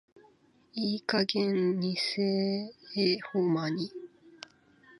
[0.73, 1.91] いい加減偽
[2.95, 3.91] 絵保マニ。